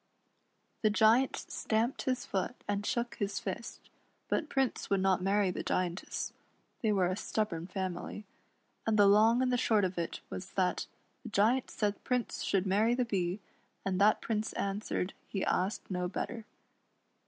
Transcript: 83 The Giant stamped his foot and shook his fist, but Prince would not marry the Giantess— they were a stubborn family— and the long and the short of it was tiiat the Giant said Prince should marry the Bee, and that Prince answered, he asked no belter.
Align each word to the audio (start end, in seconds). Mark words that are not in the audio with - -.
83 0.79 0.79
The 0.89 0.97
Giant 0.97 1.35
stamped 1.35 2.01
his 2.01 2.25
foot 2.25 2.55
and 2.67 2.83
shook 2.83 3.13
his 3.17 3.37
fist, 3.39 3.81
but 4.29 4.49
Prince 4.49 4.89
would 4.89 4.99
not 4.99 5.21
marry 5.21 5.51
the 5.51 5.61
Giantess— 5.61 6.33
they 6.81 6.91
were 6.91 7.05
a 7.05 7.15
stubborn 7.15 7.67
family— 7.67 8.25
and 8.87 8.97
the 8.97 9.05
long 9.05 9.43
and 9.43 9.53
the 9.53 9.57
short 9.59 9.85
of 9.85 9.99
it 9.99 10.19
was 10.31 10.47
tiiat 10.57 10.87
the 11.21 11.29
Giant 11.29 11.69
said 11.69 12.03
Prince 12.03 12.41
should 12.41 12.65
marry 12.65 12.95
the 12.95 13.05
Bee, 13.05 13.41
and 13.85 14.01
that 14.01 14.21
Prince 14.21 14.53
answered, 14.53 15.13
he 15.27 15.45
asked 15.45 15.91
no 15.91 16.09
belter. 16.09 16.45